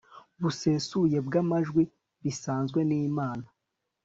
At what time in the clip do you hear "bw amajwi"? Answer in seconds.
1.27-1.83